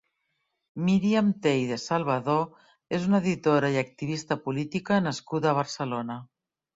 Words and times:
Miriam 0.85 1.27
Tey 1.41 1.59
de 1.71 1.75
Salvador 1.83 2.41
és 2.99 3.05
una 3.09 3.19
editora 3.23 3.69
i 3.75 3.77
activista 3.83 4.39
política 4.47 4.99
nascuda 5.09 5.51
a 5.51 5.55
Barcelona. 5.59 6.17